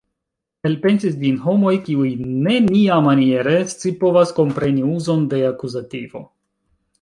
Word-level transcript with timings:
Elpensis 0.67 1.17
ĝin 1.23 1.35
homoj 1.43 1.73
kiuj 1.89 2.07
neniamaniere 2.47 3.53
scipovas 3.75 4.33
kompreni 4.41 4.87
uzon 4.95 5.29
de 5.35 5.45
akuzativo. 5.53 6.25